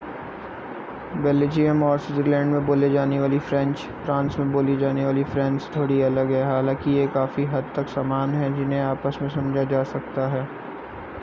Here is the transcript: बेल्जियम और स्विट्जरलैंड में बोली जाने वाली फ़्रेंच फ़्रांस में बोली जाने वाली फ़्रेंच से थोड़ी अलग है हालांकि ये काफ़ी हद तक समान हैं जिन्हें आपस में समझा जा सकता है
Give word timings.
बेल्जियम 1.23 1.83
और 1.83 1.99
स्विट्जरलैंड 1.99 2.53
में 2.53 2.65
बोली 2.65 2.89
जाने 2.91 3.19
वाली 3.19 3.39
फ़्रेंच 3.39 3.77
फ़्रांस 3.77 4.37
में 4.39 4.51
बोली 4.51 4.77
जाने 4.77 5.05
वाली 5.05 5.23
फ़्रेंच 5.23 5.61
से 5.61 5.75
थोड़ी 5.75 6.01
अलग 6.01 6.31
है 6.31 6.43
हालांकि 6.43 6.91
ये 6.91 7.07
काफ़ी 7.07 7.45
हद 7.45 7.71
तक 7.75 7.87
समान 7.87 8.33
हैं 8.33 8.53
जिन्हें 8.55 8.81
आपस 8.81 9.19
में 9.21 9.29
समझा 9.29 9.63
जा 9.63 9.83
सकता 9.83 10.27
है 10.27 10.47